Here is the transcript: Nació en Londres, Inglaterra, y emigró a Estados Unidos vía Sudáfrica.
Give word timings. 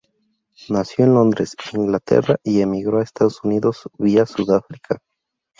Nació 0.69 1.05
en 1.05 1.13
Londres, 1.13 1.55
Inglaterra, 1.73 2.37
y 2.43 2.61
emigró 2.61 2.97
a 2.97 3.03
Estados 3.03 3.43
Unidos 3.43 3.83
vía 3.99 4.25
Sudáfrica. 4.25 4.97